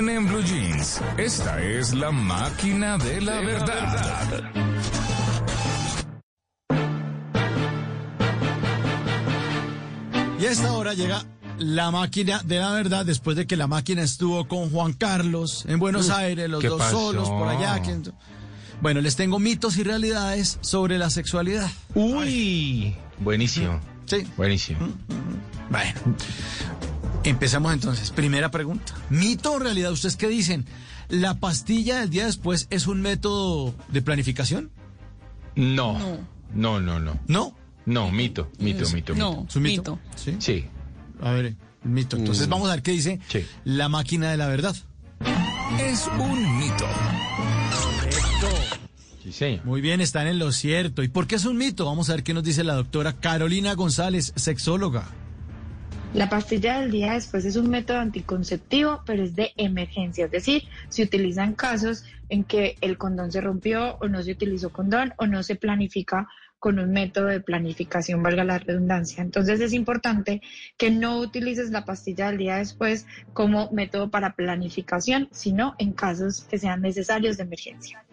En, 0.00 0.08
en 0.08 0.26
Blue 0.26 0.42
Jeans, 0.42 0.98
esta 1.18 1.60
es 1.62 1.92
la 1.92 2.10
máquina 2.10 2.96
de 2.96 3.20
la 3.20 3.38
verdad. 3.42 4.50
Y 10.40 10.46
a 10.46 10.50
esta 10.50 10.72
hora 10.72 10.94
llega 10.94 11.22
la 11.58 11.90
máquina 11.90 12.40
de 12.44 12.58
la 12.58 12.70
verdad 12.72 13.04
después 13.04 13.36
de 13.36 13.46
que 13.46 13.56
la 13.56 13.66
máquina 13.66 14.02
estuvo 14.02 14.48
con 14.48 14.70
Juan 14.70 14.94
Carlos 14.94 15.64
en 15.68 15.78
Buenos 15.78 16.08
Aires, 16.08 16.48
los 16.48 16.62
¿qué 16.62 16.68
dos 16.68 16.78
pasó? 16.78 17.12
solos 17.12 17.28
por 17.28 17.48
allá. 17.48 17.82
que- 17.82 18.10
Bueno, 18.80 19.02
les 19.02 19.16
tengo 19.16 19.38
mitos 19.38 19.76
y 19.76 19.82
realidades 19.82 20.56
sobre 20.62 20.96
la 20.96 21.10
sexualidad. 21.10 21.70
Uy, 21.94 22.94
buenísimo, 23.18 23.78
Sí. 24.06 24.26
buenísimo. 24.38 24.78
Bueno, 25.68 25.92
empezamos 27.24 27.72
entonces. 27.72 28.10
Primera 28.10 28.50
pregunta. 28.50 28.94
¿Mito 29.10 29.52
o 29.52 29.58
realidad? 29.58 29.92
¿Ustedes 29.92 30.16
qué 30.16 30.28
dicen? 30.28 30.66
¿La 31.08 31.34
pastilla 31.34 32.00
del 32.00 32.10
día 32.10 32.26
después 32.26 32.66
es 32.70 32.86
un 32.86 33.00
método 33.00 33.74
de 33.88 34.02
planificación? 34.02 34.70
No, 35.56 35.98
no, 36.54 36.80
no, 36.80 37.00
no. 37.00 37.18
¿No? 37.26 37.56
No, 37.86 38.10
mito, 38.12 38.50
mito, 38.58 38.88
mito, 38.90 39.14
No, 39.14 39.30
mito. 39.42 39.46
¿Es 39.48 39.56
un 39.56 39.62
mito? 39.62 39.96
mito. 39.96 39.98
Sí. 40.16 40.36
Sí, 40.38 40.64
A 41.22 41.32
ver, 41.32 41.56
mito. 41.82 42.16
Entonces 42.16 42.48
vamos 42.48 42.68
a 42.68 42.72
ver 42.74 42.82
qué 42.82 42.92
dice 42.92 43.20
Sí. 43.28 43.44
la 43.64 43.88
máquina 43.88 44.30
de 44.30 44.36
la 44.36 44.46
verdad. 44.46 44.76
Es 45.80 46.06
un 46.18 46.58
mito. 46.58 46.86
sí, 49.24 49.32
señor. 49.32 49.64
Muy 49.64 49.80
bien, 49.80 50.00
están 50.00 50.26
en 50.28 50.38
lo 50.38 50.52
cierto. 50.52 51.02
¿Y 51.02 51.08
por 51.08 51.26
qué 51.26 51.34
es 51.36 51.44
un 51.44 51.56
mito? 51.56 51.84
Vamos 51.86 52.08
a 52.10 52.14
ver 52.14 52.22
qué 52.22 52.34
nos 52.34 52.44
dice 52.44 52.64
la 52.64 52.74
doctora 52.74 53.14
Carolina 53.14 53.74
González, 53.74 54.32
sexóloga. 54.36 55.08
La 56.12 56.28
pastilla 56.28 56.80
del 56.80 56.90
día 56.90 57.12
después 57.12 57.44
es 57.44 57.54
un 57.54 57.70
método 57.70 58.00
anticonceptivo, 58.00 59.02
pero 59.06 59.22
es 59.22 59.36
de 59.36 59.52
emergencia, 59.56 60.24
es 60.24 60.30
decir, 60.32 60.64
se 60.88 61.04
utiliza 61.04 61.44
en 61.44 61.54
casos 61.54 62.04
en 62.28 62.42
que 62.42 62.76
el 62.80 62.98
condón 62.98 63.30
se 63.30 63.40
rompió 63.40 63.96
o 64.00 64.08
no 64.08 64.20
se 64.22 64.32
utilizó 64.32 64.70
condón 64.70 65.14
o 65.18 65.26
no 65.26 65.44
se 65.44 65.54
planifica 65.54 66.28
con 66.58 66.80
un 66.80 66.90
método 66.90 67.26
de 67.26 67.40
planificación, 67.40 68.22
valga 68.22 68.42
la 68.44 68.58
redundancia. 68.58 69.22
Entonces 69.22 69.60
es 69.60 69.72
importante 69.72 70.42
que 70.76 70.90
no 70.90 71.18
utilices 71.18 71.70
la 71.70 71.84
pastilla 71.84 72.26
del 72.26 72.38
día 72.38 72.56
después 72.56 73.06
como 73.32 73.70
método 73.70 74.10
para 74.10 74.34
planificación, 74.34 75.28
sino 75.30 75.74
en 75.78 75.92
casos 75.92 76.42
que 76.42 76.58
sean 76.58 76.82
necesarios 76.82 77.36
de 77.36 77.44
emergencia. 77.44 78.04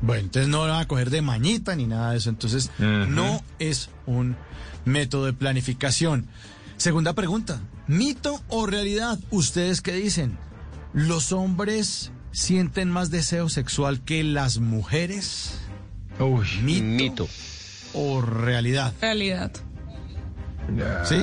Bueno, 0.00 0.22
entonces 0.22 0.48
no 0.48 0.66
la 0.66 0.74
van 0.74 0.82
a 0.82 0.88
coger 0.88 1.10
de 1.10 1.20
mañita 1.20 1.74
ni 1.74 1.86
nada 1.86 2.12
de 2.12 2.18
eso. 2.18 2.30
Entonces 2.30 2.70
no 2.78 3.42
es 3.58 3.90
un 4.06 4.36
método 4.84 5.26
de 5.26 5.32
planificación. 5.32 6.28
Segunda 6.78 7.12
pregunta. 7.12 7.60
¿Mito 7.86 8.42
o 8.48 8.66
realidad? 8.66 9.18
¿Ustedes 9.30 9.80
qué 9.82 9.92
dicen? 9.92 10.38
¿Los 10.94 11.32
hombres 11.32 12.10
sienten 12.32 12.90
más 12.90 13.10
deseo 13.10 13.48
sexual 13.48 14.00
que 14.04 14.24
las 14.24 14.58
mujeres? 14.58 15.58
Uy, 16.18 16.46
Mito. 16.62 16.84
mito. 16.84 17.28
¿O 17.94 18.20
realidad? 18.22 18.92
Realidad. 19.00 19.52
¿Sí? 21.04 21.16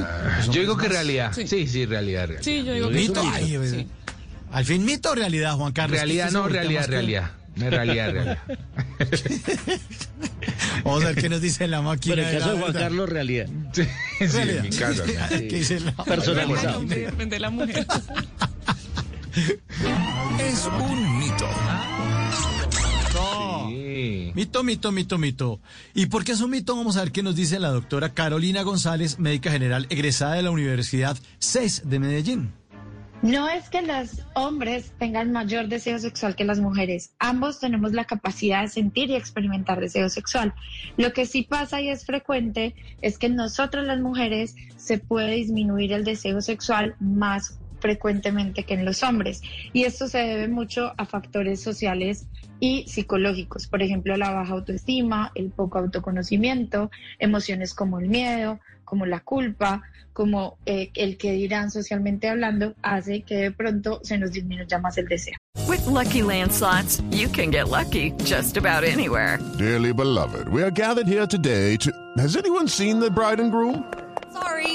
Yo 0.52 0.62
digo 0.62 0.76
que 0.78 0.84
más- 0.88 0.92
realidad. 0.94 1.32
Sí. 1.34 1.48
Sí, 1.48 1.68
sí, 1.68 1.86
realidad, 1.86 2.28
realidad. 2.28 2.44
Sí, 2.44 2.64
yo 2.64 2.74
digo 2.74 2.90
que 2.90 2.96
Mito. 2.96 3.22
Ay, 3.34 3.58
Sí. 3.70 3.88
Al 4.52 4.64
fin, 4.66 4.86
mito 4.86 5.12
o 5.12 5.16
realidad, 5.16 5.56
Juan 5.56 5.74
Carlos. 5.74 5.98
Realidad, 5.98 6.28
¿Qué 6.28 6.34
no, 6.34 6.48
realidad, 6.50 6.88
realidad. 6.88 7.32
No, 7.56 7.70
realidad, 7.70 8.12
realidad. 8.12 8.38
Vamos 10.84 11.04
a 11.04 11.08
ver 11.08 11.16
qué 11.16 11.30
nos 11.30 11.42
dice 11.42 11.68
la 11.68 11.82
máquina. 11.82 12.16
Pero 12.16 12.28
en 12.28 12.36
el 12.36 12.42
caso 12.42 12.54
de 12.54 12.62
Juan. 12.62 12.74
Carlos, 12.74 13.10
realidad. 13.10 13.48
Sí, 13.72 13.84
sí, 14.20 14.26
Realidad. 14.26 14.58
en 14.66 14.70
mi 14.70 14.76
caso. 14.76 15.04
¿Qué 15.30 15.40
dice 15.40 15.80
la 15.80 15.92
Personalizado. 15.94 16.82
Depende 16.82 17.36
de 17.36 17.40
la 17.40 17.50
mujer. 17.50 17.86
Es 20.40 20.66
un 20.66 21.20
mito. 21.20 21.46
No. 23.14 23.68
Sí. 23.70 24.32
Mito, 24.34 24.64
mito, 24.64 24.92
mito, 24.92 25.18
mito. 25.18 25.60
¿Y 25.94 26.06
por 26.06 26.24
qué 26.24 26.32
es 26.34 26.42
un 26.42 26.52
mito? 26.52 26.76
Vamos 26.76 26.96
a 26.96 27.02
ver 27.02 27.12
qué 27.12 27.22
nos 27.22 27.36
dice 27.36 27.60
la 27.60 27.70
doctora 27.70 28.14
Carolina 28.14 28.62
González, 28.64 29.20
médica 29.20 29.52
general 29.52 29.88
egresada 29.90 30.36
de 30.36 30.44
la 30.44 30.52
Universidad 30.52 31.18
CES 31.40 31.84
de 31.86 32.00
Medellín. 32.00 32.54
No 33.26 33.50
es 33.50 33.72
que 33.72 33.82
los 33.82 34.22
hombres 34.36 34.92
tengan 35.00 35.32
mayor 35.32 35.68
deseo 35.68 35.98
sexual 35.98 36.36
que 36.36 36.44
las 36.44 36.60
mujeres. 36.60 37.16
Ambos 37.18 37.60
tenemos 37.60 37.92
la 37.92 38.06
capacidad 38.06 38.62
de 38.62 38.68
sentir 38.68 39.10
y 39.10 39.16
experimentar 39.16 39.80
deseo 39.80 40.10
sexual. 40.10 40.54
Lo 40.96 41.12
que 41.12 41.26
sí 41.26 41.42
pasa 41.42 41.82
y 41.82 41.90
es 41.90 42.06
frecuente 42.06 42.76
es 43.02 43.18
que 43.18 43.26
en 43.26 43.36
nosotras 43.36 43.88
las 43.88 44.00
mujeres 44.00 44.56
se 44.78 45.00
puede 45.00 45.32
disminuir 45.38 45.92
el 45.94 46.04
deseo 46.04 46.40
sexual 46.40 46.96
más 47.00 47.58
frecuentemente 47.80 48.64
que 48.64 48.74
en 48.74 48.86
los 48.86 49.04
hombres. 49.04 49.42
Y 49.74 49.84
esto 49.84 50.08
se 50.08 50.20
debe 50.20 50.48
mucho 50.48 50.94
a 50.98 51.06
factores 51.06 51.62
sociales 51.62 52.28
y 52.60 52.88
psicológicos, 52.88 53.68
por 53.68 53.82
ejemplo, 53.82 54.16
la 54.18 54.32
baja 54.32 54.54
autoestima, 54.54 55.32
el 55.36 55.52
poco 55.52 55.80
autoconocimiento, 55.80 56.90
emociones 57.20 57.74
como 57.74 58.00
el 58.00 58.08
miedo, 58.08 58.60
como 58.86 59.06
la 59.06 59.20
culpa, 59.20 59.82
como 60.14 60.58
eh, 60.66 60.92
el 60.94 61.18
que 61.18 61.34
dirán 61.34 61.70
socialmente 61.72 62.30
hablando, 62.30 62.76
hace 62.82 63.24
que 63.24 63.36
de 63.36 63.52
pronto 63.52 64.00
se 64.04 64.18
nos 64.18 64.32
disminuya 64.32 64.80
más 64.80 64.98
el 64.98 65.08
deseo. 65.08 65.36
With 65.68 65.86
Lucky 65.88 66.22
Land 66.22 66.54
slots, 66.54 67.02
you 67.10 67.28
can 67.28 67.52
get 67.52 67.68
lucky 67.70 68.12
just 68.24 68.56
about 68.56 68.84
anywhere. 68.84 69.40
Dearly 69.58 69.92
beloved, 69.92 70.48
we 70.48 70.62
are 70.64 70.72
gathered 70.72 71.08
here 71.08 71.28
today 71.28 71.76
to. 71.78 71.92
Has 72.18 72.38
anyone 72.38 72.68
seen 72.68 73.00
the 73.00 73.10
bride 73.10 73.42
and 73.42 73.52
groom? 73.52 73.84
Sorry, 74.32 74.75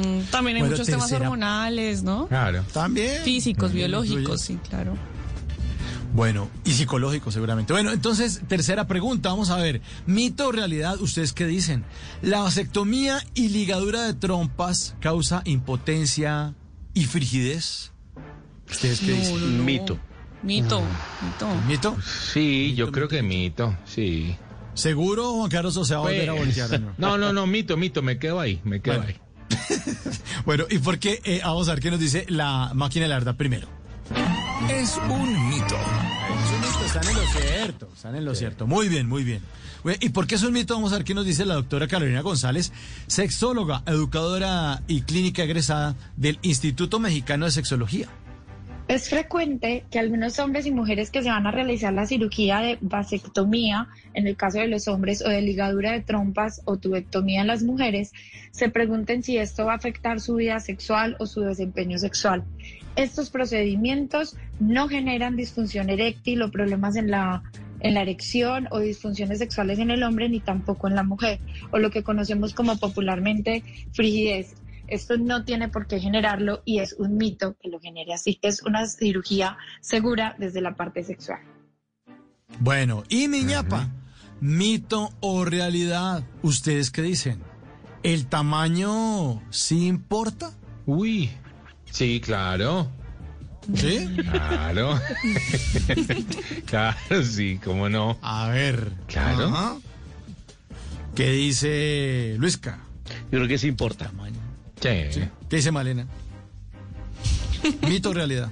También 0.29 0.57
hay 0.57 0.61
Bueno, 0.63 0.73
muchos 0.75 0.87
temas 0.87 1.11
hormonales, 1.11 2.03
¿no? 2.03 2.27
Claro. 2.27 2.63
También. 2.73 3.23
Físicos, 3.23 3.69
También 3.69 3.89
biológicos, 3.91 4.41
sí, 4.41 4.57
claro. 4.69 4.97
Bueno, 6.13 6.49
y 6.65 6.71
psicológico 6.73 7.31
seguramente. 7.31 7.71
Bueno, 7.71 7.91
entonces, 7.91 8.41
tercera 8.47 8.85
pregunta, 8.85 9.29
vamos 9.29 9.49
a 9.49 9.55
ver. 9.55 9.81
¿Mito 10.05 10.47
o 10.49 10.51
realidad? 10.51 10.99
¿Ustedes 10.99 11.31
qué 11.31 11.45
dicen? 11.45 11.85
¿La 12.21 12.41
vasectomía 12.41 13.23
y 13.33 13.47
ligadura 13.49 14.03
de 14.03 14.13
trompas 14.13 14.95
causa 14.99 15.41
impotencia 15.45 16.53
y 16.93 17.05
frigidez? 17.05 17.91
¿Ustedes 18.69 18.99
qué 18.99 19.13
dicen? 19.13 19.63
Mito. 19.65 19.97
Mito, 20.43 20.81
mito. 20.81 21.47
¿Mito? 21.67 21.97
Sí, 22.33 22.73
yo 22.75 22.91
creo 22.91 23.07
que 23.07 23.21
mito, 23.21 23.77
sí. 23.85 24.35
¿Seguro, 24.73 25.33
Juan 25.33 25.49
Carlos, 25.51 25.77
o 25.77 25.85
se 25.85 25.93
va 25.93 25.99
a 25.99 26.03
volver 26.03 26.29
a 26.29 26.33
Pues, 26.33 26.45
voltear? 26.45 26.79
¿no? 26.81 26.93
No, 26.97 27.17
no, 27.17 27.31
no, 27.31 27.45
mito, 27.47 27.77
mito, 27.77 28.01
me 28.01 28.17
quedo 28.17 28.39
ahí, 28.39 28.59
me 28.63 28.81
quedo 28.81 28.97
Bueno. 28.97 29.09
ahí. 29.09 29.21
Bueno, 30.45 30.65
¿y 30.69 30.79
por 30.79 30.97
qué? 30.97 31.21
Eh, 31.23 31.41
vamos 31.43 31.69
a 31.69 31.73
ver 31.73 31.81
qué 31.83 31.91
nos 31.91 31.99
dice 31.99 32.25
la 32.29 32.71
máquina 32.73 33.03
de 33.03 33.09
la 33.09 33.15
verdad 33.15 33.35
primero. 33.35 33.67
Es 34.69 34.97
un 35.09 35.49
mito. 35.49 35.75
Es 35.75 36.51
un 36.51 36.61
mito, 36.61 36.85
están 36.85 37.07
en 37.07 37.15
lo 37.15 37.27
cierto, 37.27 37.89
están 37.93 38.15
en 38.15 38.25
lo 38.25 38.35
cierto. 38.35 38.67
Muy 38.67 38.89
bien, 38.89 39.07
muy 39.07 39.23
bien. 39.23 39.41
¿Y 39.99 40.09
por 40.09 40.27
qué 40.27 40.35
es 40.35 40.43
un 40.43 40.53
mito? 40.53 40.75
Vamos 40.75 40.91
a 40.93 40.97
ver 40.97 41.03
qué 41.03 41.13
nos 41.13 41.25
dice 41.25 41.45
la 41.45 41.55
doctora 41.55 41.87
Carolina 41.87 42.21
González, 42.21 42.71
sexóloga, 43.07 43.81
educadora 43.87 44.81
y 44.87 45.01
clínica 45.01 45.43
egresada 45.43 45.95
del 46.15 46.37
Instituto 46.43 46.99
Mexicano 46.99 47.45
de 47.45 47.51
Sexología. 47.51 48.07
Es 48.91 49.07
frecuente 49.07 49.85
que 49.89 49.99
algunos 49.99 50.37
hombres 50.37 50.65
y 50.65 50.71
mujeres 50.71 51.11
que 51.11 51.23
se 51.23 51.29
van 51.29 51.47
a 51.47 51.51
realizar 51.51 51.93
la 51.93 52.05
cirugía 52.05 52.59
de 52.59 52.77
vasectomía, 52.81 53.87
en 54.13 54.27
el 54.27 54.35
caso 54.35 54.59
de 54.59 54.67
los 54.67 54.89
hombres, 54.89 55.21
o 55.21 55.29
de 55.29 55.41
ligadura 55.41 55.93
de 55.93 56.01
trompas 56.01 56.61
o 56.65 56.75
tubectomía 56.75 57.39
en 57.39 57.47
las 57.47 57.63
mujeres, 57.63 58.11
se 58.51 58.67
pregunten 58.67 59.23
si 59.23 59.37
esto 59.37 59.63
va 59.63 59.71
a 59.71 59.77
afectar 59.77 60.19
su 60.19 60.35
vida 60.35 60.59
sexual 60.59 61.15
o 61.19 61.25
su 61.25 61.39
desempeño 61.39 61.97
sexual. 61.99 62.43
Estos 62.97 63.29
procedimientos 63.29 64.35
no 64.59 64.89
generan 64.89 65.37
disfunción 65.37 65.89
eréctil 65.89 66.41
o 66.41 66.51
problemas 66.51 66.97
en 66.97 67.11
la 67.11 67.43
en 67.79 67.95
la 67.95 68.01
erección 68.01 68.67
o 68.71 68.79
disfunciones 68.79 69.39
sexuales 69.39 69.79
en 69.79 69.89
el 69.89 70.03
hombre 70.03 70.29
ni 70.29 70.39
tampoco 70.39 70.87
en 70.87 70.95
la 70.95 71.03
mujer, 71.03 71.39
o 71.71 71.79
lo 71.79 71.89
que 71.91 72.03
conocemos 72.03 72.53
como 72.53 72.77
popularmente 72.77 73.63
frigidez. 73.93 74.53
Esto 74.91 75.17
no 75.17 75.45
tiene 75.45 75.69
por 75.69 75.87
qué 75.87 76.01
generarlo 76.01 76.63
y 76.65 76.79
es 76.79 76.93
un 76.99 77.15
mito 77.15 77.55
que 77.61 77.69
lo 77.69 77.79
genere 77.79 78.13
así. 78.13 78.37
Es 78.41 78.61
una 78.61 78.85
cirugía 78.87 79.57
segura 79.79 80.35
desde 80.37 80.59
la 80.59 80.75
parte 80.75 81.01
sexual. 81.05 81.39
Bueno, 82.59 83.03
y 83.07 83.29
mi 83.29 83.45
ñapa, 83.45 83.87
mito 84.41 85.13
o 85.21 85.45
realidad, 85.45 86.25
¿ustedes 86.43 86.91
qué 86.91 87.03
dicen? 87.03 87.41
¿El 88.03 88.25
tamaño 88.25 89.41
sí 89.49 89.87
importa? 89.87 90.51
Uy, 90.85 91.29
sí, 91.85 92.19
claro. 92.19 92.91
¿Sí? 93.73 94.13
Claro. 94.29 94.99
claro, 96.65 97.23
sí, 97.23 97.61
cómo 97.63 97.87
no. 97.87 98.17
A 98.21 98.49
ver. 98.49 98.91
Claro. 99.07 99.45
Ajá. 99.47 99.77
¿Qué 101.15 101.31
dice 101.31 102.35
Luisca? 102.37 102.79
Yo 103.31 103.37
creo 103.37 103.47
que 103.47 103.57
sí 103.57 103.69
importa. 103.69 104.07
Tamaño. 104.07 104.50
Sí. 104.81 104.89
Sí. 105.11 105.21
¿Qué 105.49 105.55
dice 105.57 105.71
Malena? 105.71 106.07
Mito 107.87 108.09
o 108.09 108.13
realidad. 108.13 108.49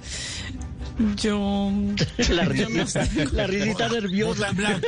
Yo. 1.16 1.70
La 2.30 2.44
risita, 2.44 3.08
la 3.32 3.46
risita 3.46 3.88
Vota 3.88 3.88
nerviosa. 3.88 4.48
en 4.48 4.56
blanco. 4.56 4.86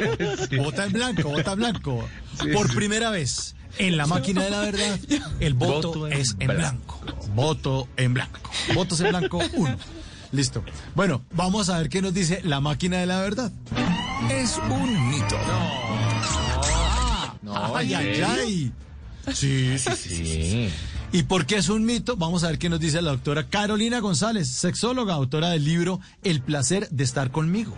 Vota 0.59 0.85
en 0.85 0.93
blanco, 0.93 1.29
vota 1.31 1.53
en 1.53 1.59
blanco. 1.59 2.09
Por 2.53 2.75
primera 2.75 3.11
vez 3.11 3.55
en 3.79 3.97
la 3.97 4.07
máquina 4.07 4.45
de 4.45 4.51
la 4.51 4.61
verdad, 4.61 4.99
el 5.41 5.55
voto, 5.55 5.89
Voto 5.89 6.07
en 6.09 6.13
es 6.13 6.37
en 6.39 6.49
blanco. 6.49 7.01
Voto 7.35 7.89
en 7.97 8.15
blanco. 8.15 8.41
Votos 8.75 9.01
en 9.01 9.09
blanco, 9.09 9.41
uno. 9.55 9.77
Listo. 10.33 10.63
Bueno, 10.95 11.23
vamos 11.33 11.69
a 11.71 11.79
ver 11.79 11.89
qué 11.89 12.03
nos 12.03 12.13
dice 12.13 12.41
la 12.45 12.61
máquina 12.61 12.99
de 12.99 13.07
la 13.07 13.21
verdad. 13.21 13.51
Es 14.31 14.59
un 14.69 15.09
mito. 15.11 15.37
No, 17.43 17.77
ay, 17.77 17.95
¿en 17.95 18.01
ay, 18.01 18.23
ay. 18.23 18.73
Sí, 19.35 19.79
sí, 19.79 19.91
sí. 19.97 20.15
Sí. 20.17 20.69
¿Y 21.15 21.25
por 21.25 21.45
qué 21.45 21.57
es 21.57 21.69
un 21.69 21.85
mito? 21.85 22.17
Vamos 22.17 22.43
a 22.43 22.47
ver 22.47 22.59
qué 22.59 22.71
nos 22.71 22.81
dice 22.81 23.03
la 23.03 23.11
doctora 23.11 23.47
Carolina 23.47 24.01
González, 24.01 24.49
sexóloga, 24.49 25.13
autora 25.13 25.51
del 25.51 25.63
libro 25.63 26.01
El 26.25 26.41
placer 26.41 26.89
de 26.89 27.05
estar 27.05 27.31
conmigo. 27.31 27.75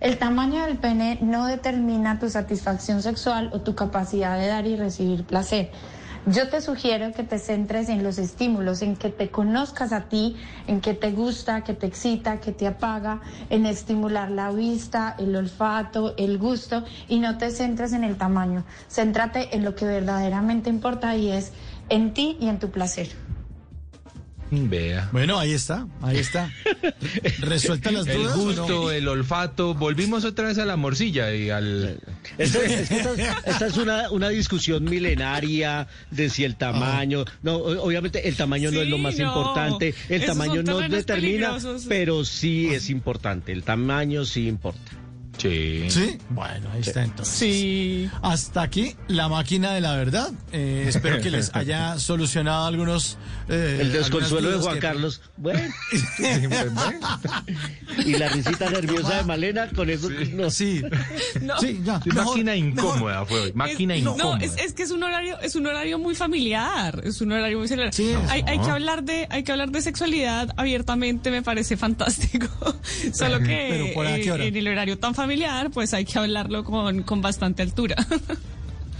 El 0.00 0.16
tamaño 0.16 0.64
del 0.64 0.78
pene 0.78 1.18
no 1.20 1.44
determina 1.44 2.18
tu 2.18 2.30
satisfacción 2.30 3.02
sexual 3.02 3.50
o 3.52 3.60
tu 3.60 3.74
capacidad 3.74 4.38
de 4.38 4.46
dar 4.46 4.66
y 4.66 4.76
recibir 4.76 5.24
placer. 5.24 5.70
Yo 6.26 6.48
te 6.48 6.60
sugiero 6.60 7.12
que 7.12 7.22
te 7.22 7.38
centres 7.38 7.88
en 7.88 8.02
los 8.02 8.18
estímulos, 8.18 8.82
en 8.82 8.96
que 8.96 9.08
te 9.08 9.30
conozcas 9.30 9.92
a 9.92 10.08
ti, 10.08 10.36
en 10.66 10.80
que 10.80 10.92
te 10.92 11.10
gusta, 11.12 11.64
que 11.64 11.74
te 11.74 11.86
excita, 11.86 12.40
que 12.40 12.52
te 12.52 12.66
apaga, 12.66 13.20
en 13.50 13.66
estimular 13.66 14.30
la 14.30 14.50
vista, 14.52 15.16
el 15.18 15.34
olfato, 15.36 16.14
el 16.16 16.38
gusto 16.38 16.84
y 17.08 17.18
no 17.18 17.38
te 17.38 17.50
centres 17.50 17.92
en 17.92 18.04
el 18.04 18.16
tamaño. 18.16 18.64
Céntrate 18.90 19.54
en 19.56 19.64
lo 19.64 19.74
que 19.74 19.86
verdaderamente 19.86 20.68
importa 20.68 21.16
y 21.16 21.30
es 21.30 21.52
en 21.90 22.12
ti 22.14 22.36
y 22.40 22.48
en 22.48 22.58
tu 22.58 22.70
placer. 22.70 23.08
Vea. 24.50 25.10
Bueno, 25.12 25.38
ahí 25.38 25.52
está, 25.52 25.86
ahí 26.00 26.16
está. 26.16 26.50
¿Resuelta 27.40 27.90
las 27.90 28.06
El 28.06 28.16
dudas? 28.22 28.36
no? 28.38 28.42
gusto, 28.44 28.90
el 28.90 29.06
olfato. 29.06 29.74
Volvimos 29.74 30.24
otra 30.24 30.48
vez 30.48 30.56
a 30.56 30.64
la 30.64 30.76
morcilla 30.76 31.34
y 31.34 31.50
al. 31.50 32.00
Esta, 32.38 32.58
es, 32.64 32.88
que 32.88 32.94
esta- 32.96 33.42
esta 33.44 33.66
es 33.66 33.76
una, 33.76 34.10
una 34.10 34.30
discusión 34.30 34.84
milenaria 34.84 35.86
de 36.10 36.30
si 36.30 36.44
el 36.44 36.56
tamaño. 36.56 37.26
No, 37.42 37.56
obviamente 37.56 38.26
el 38.26 38.36
tamaño 38.36 38.70
no 38.70 38.80
es 38.80 38.88
lo 38.88 38.96
más 38.96 39.18
no. 39.18 39.26
importante. 39.26 39.94
El 40.08 40.22
Esos 40.22 40.28
tamaño 40.38 40.62
no 40.62 40.78
determina, 40.80 41.50
peligrosos. 41.50 41.84
pero 41.86 42.24
sí 42.24 42.68
es 42.72 42.88
importante. 42.88 43.52
El 43.52 43.64
tamaño 43.64 44.24
sí 44.24 44.48
importa. 44.48 44.80
Sí. 45.38 45.86
Sí, 45.88 46.18
bueno, 46.30 46.68
ahí 46.72 46.80
está 46.80 47.04
entonces. 47.04 47.32
Sí. 47.34 48.10
Hasta 48.22 48.62
aquí 48.62 48.96
la 49.06 49.28
máquina 49.28 49.72
de 49.72 49.80
la 49.80 49.94
verdad. 49.96 50.32
Eh, 50.52 50.84
espero 50.88 51.20
que 51.22 51.30
les 51.30 51.54
haya 51.54 51.96
solucionado 51.98 52.66
algunos. 52.66 53.16
eh, 53.48 53.78
El 53.80 53.92
desconsuelo 53.92 54.50
de 54.50 54.58
Juan 54.58 54.74
que- 54.74 54.80
Carlos. 54.80 55.20
Bueno, 55.36 55.60
Sí, 56.16 56.46
bueno. 56.48 56.82
y 58.08 58.18
la 58.18 58.28
risita 58.28 58.70
nerviosa 58.70 59.16
de 59.18 59.24
Malena 59.24 59.68
con 59.74 59.90
eso. 59.90 60.08
no. 60.34 60.50
Sí, 60.50 60.82
No. 61.42 61.58
sí, 61.60 61.80
ya. 61.84 62.00
Mejor, 62.06 62.24
máquina 62.26 62.52
mejor. 62.52 62.56
incómoda 62.68 63.24
fue 63.26 63.40
hoy. 63.40 63.52
Máquina 63.54 63.94
Es- 63.94 64.00
incómoda. 64.02 64.24
No, 64.38 64.44
es, 64.44 64.56
es 64.58 64.72
que 64.72 64.82
es 64.82 64.90
un 64.90 65.02
horario, 65.02 65.38
es 65.40 65.54
un 65.56 65.66
horario 65.66 65.98
muy 65.98 66.14
familiar, 66.14 67.00
es 67.04 67.20
un 67.20 67.32
horario 67.32 67.58
muy 67.58 67.68
familiar. 67.68 67.92
Sí, 67.94 68.12
hay, 68.28 68.42
hay 68.46 68.58
que 68.58 68.70
hablar 68.70 69.02
de, 69.02 69.26
hay 69.30 69.42
que 69.42 69.52
hablar 69.52 69.70
de 69.70 69.82
sexualidad 69.82 70.52
abiertamente, 70.56 71.30
me 71.30 71.42
parece 71.42 71.76
fantástico. 71.76 72.48
Solo 73.12 73.38
que 73.40 73.66
Pero, 73.70 73.94
¿por 73.94 74.06
a 74.06 74.16
qué 74.16 74.24
eh, 74.24 74.32
hora? 74.32 74.44
en 74.44 74.56
el 74.56 74.68
horario 74.68 74.98
tan 74.98 75.14
familiar, 75.14 75.70
pues 75.70 75.94
hay 75.94 76.04
que 76.04 76.18
hablarlo 76.18 76.64
con, 76.64 77.02
con 77.02 77.20
bastante 77.22 77.62
altura. 77.62 77.96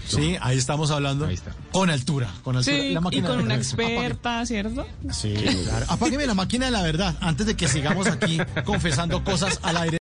Sí, 0.09 0.37
ahí 0.41 0.57
estamos 0.57 0.91
hablando. 0.91 1.25
Ahí 1.25 1.35
está. 1.35 1.51
Con 1.71 1.89
altura. 1.89 2.27
Con 2.43 2.55
altura. 2.57 2.77
Sí, 2.77 2.93
La 2.93 2.99
y 2.99 3.03
con 3.03 3.11
de 3.11 3.21
la 3.21 3.33
una 3.35 3.55
verdad. 3.57 4.21
Apague- 4.21 4.45
¿cierto? 4.45 4.87
Sí, 5.11 5.33
claro. 5.65 5.85
Apágueme 5.89 6.25
la 6.25 6.33
máquina 6.33 6.65
de 6.65 6.71
la 6.71 6.81
verdad 6.83 7.15
antes 7.21 7.45
de 7.45 7.55
que 7.55 7.67
sigamos 7.67 8.07
aquí 8.07 8.39
confesando 8.65 9.23
cosas 9.23 9.59
al 9.63 9.77
aire. 9.77 9.97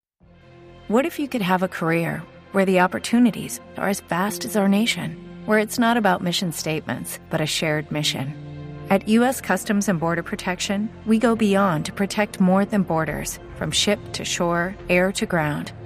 What 0.89 1.05
if 1.07 1.19
you 1.19 1.29
could 1.29 1.43
have 1.43 1.63
a 1.65 1.69
career 1.69 2.23
where 2.53 2.67
the 2.67 2.81
opportunities 2.81 3.61
are 3.79 3.89
as 3.89 4.01
vast 4.09 4.45
as 4.45 4.57
our 4.57 4.69
nation, 4.69 5.17
where 5.47 5.59
it's 5.63 5.79
not 5.79 5.97
about 5.97 6.21
mission 6.23 6.53
statements, 6.53 7.19
but 7.31 7.41
a 7.41 7.47
shared 7.47 7.91
mission? 7.91 8.35
At 8.91 9.09
U.S. 9.09 9.41
Customs 9.41 9.89
and 9.89 9.99
Border 9.99 10.23
Protection, 10.23 10.91
we 11.07 11.19
go 11.19 11.35
beyond 11.35 11.87
to 11.87 11.93
protect 11.93 12.41
more 12.41 12.67
than 12.67 12.83
borders 12.83 13.39
from 13.57 13.71
ship 13.71 13.99
to 14.13 14.25
shore, 14.25 14.75
air 14.91 15.13
to 15.13 15.25
ground. 15.25 15.73